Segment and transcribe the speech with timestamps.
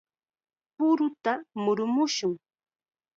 [0.77, 2.33] ¡Puruta murumushun!